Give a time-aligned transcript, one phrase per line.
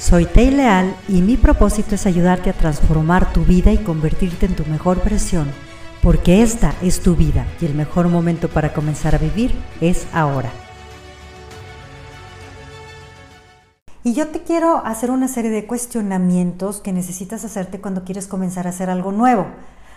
[0.00, 4.56] Soy Tei Leal y mi propósito es ayudarte a transformar tu vida y convertirte en
[4.56, 5.52] tu mejor versión,
[6.02, 10.50] porque esta es tu vida y el mejor momento para comenzar a vivir es ahora.
[14.02, 18.66] Y yo te quiero hacer una serie de cuestionamientos que necesitas hacerte cuando quieres comenzar
[18.66, 19.48] a hacer algo nuevo.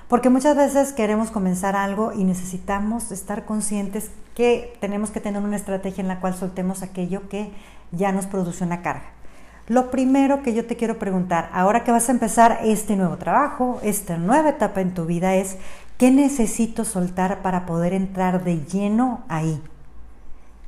[0.09, 5.55] Porque muchas veces queremos comenzar algo y necesitamos estar conscientes que tenemos que tener una
[5.55, 7.53] estrategia en la cual soltemos aquello que
[7.93, 9.22] ya nos produce una carga.
[9.67, 13.79] Lo primero que yo te quiero preguntar, ahora que vas a empezar este nuevo trabajo,
[13.83, 15.57] esta nueva etapa en tu vida es,
[15.97, 19.61] ¿qué necesito soltar para poder entrar de lleno ahí?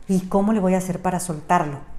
[0.07, 1.95] ¿Y cómo le voy a hacer para soltarlo?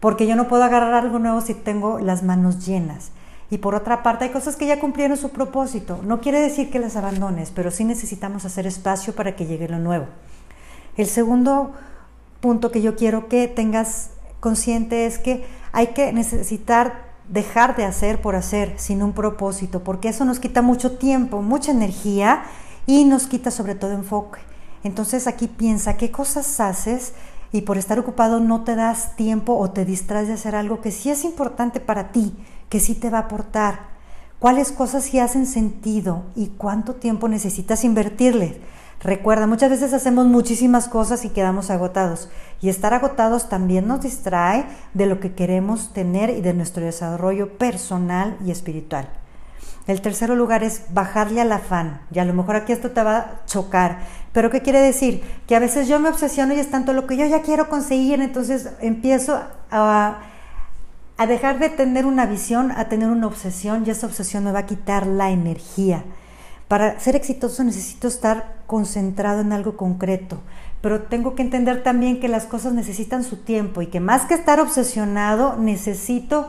[0.00, 3.10] porque yo no puedo agarrar algo nuevo si tengo las manos llenas.
[3.50, 6.00] Y por otra parte, hay cosas que ya cumplieron su propósito.
[6.02, 9.78] No quiere decir que las abandones, pero sí necesitamos hacer espacio para que llegue lo
[9.78, 10.06] nuevo.
[10.96, 11.72] El segundo
[12.40, 15.44] punto que yo quiero que tengas consciente es que
[15.76, 20.62] hay que necesitar dejar de hacer por hacer sin un propósito, porque eso nos quita
[20.62, 22.44] mucho tiempo, mucha energía
[22.86, 24.40] y nos quita sobre todo enfoque.
[24.84, 27.12] Entonces aquí piensa qué cosas haces
[27.52, 30.92] y por estar ocupado no te das tiempo o te distraes de hacer algo que
[30.92, 32.34] sí es importante para ti,
[32.70, 33.80] que sí te va a aportar.
[34.38, 38.62] ¿Cuáles cosas sí hacen sentido y cuánto tiempo necesitas invertirle?
[39.02, 42.28] Recuerda, muchas veces hacemos muchísimas cosas y quedamos agotados.
[42.60, 47.58] Y estar agotados también nos distrae de lo que queremos tener y de nuestro desarrollo
[47.58, 49.08] personal y espiritual.
[49.86, 52.00] El tercer lugar es bajarle al afán.
[52.10, 54.00] Y a lo mejor aquí esto te va a chocar.
[54.32, 55.22] Pero ¿qué quiere decir?
[55.46, 58.20] Que a veces yo me obsesiono y es tanto lo que yo ya quiero conseguir,
[58.20, 60.18] entonces empiezo a,
[61.28, 64.66] dejar de tener una visión, a tener una obsesión y esa obsesión me va a
[64.66, 66.04] quitar la energía.
[66.68, 70.40] Para ser exitoso necesito estar concentrado en algo concreto,
[70.80, 74.34] pero tengo que entender también que las cosas necesitan su tiempo y que más que
[74.34, 76.48] estar obsesionado necesito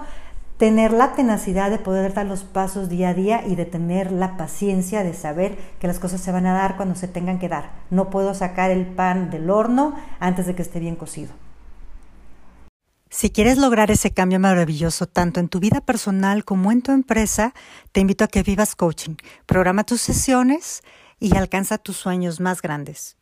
[0.57, 4.37] tener la tenacidad de poder dar los pasos día a día y de tener la
[4.37, 7.69] paciencia de saber que las cosas se van a dar cuando se tengan que dar.
[7.91, 11.31] No puedo sacar el pan del horno antes de que esté bien cocido.
[13.09, 17.53] Si quieres lograr ese cambio maravilloso tanto en tu vida personal como en tu empresa,
[17.91, 19.15] te invito a que vivas coaching.
[19.45, 20.81] Programa tus sesiones
[21.19, 23.17] y alcanza tus sueños más grandes.